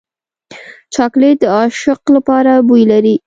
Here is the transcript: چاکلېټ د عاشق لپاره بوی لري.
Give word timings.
چاکلېټ 0.93 1.35
د 1.41 1.45
عاشق 1.55 2.01
لپاره 2.15 2.51
بوی 2.67 2.83
لري. 2.91 3.15